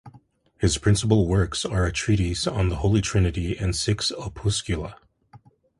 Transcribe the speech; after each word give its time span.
His 0.57 0.79
principal 0.79 1.27
works 1.27 1.63
are 1.63 1.85
a 1.85 1.91
treatise 1.91 2.47
on 2.47 2.69
the 2.69 2.77
Holy 2.77 3.01
Trinity 3.01 3.55
and 3.55 3.75
six 3.75 4.11
"Opuscula". 4.11 4.95